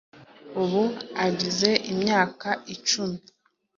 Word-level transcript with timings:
ubu 0.61 0.83
agize 1.25 1.69
imyaka 1.91 2.49
icumi 2.75 3.19